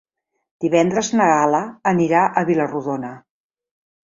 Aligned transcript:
Divendres 0.63 1.11
na 1.19 1.27
Gal·la 1.31 1.59
anirà 1.93 2.25
a 2.27 2.45
Vila-rodona. 2.49 3.13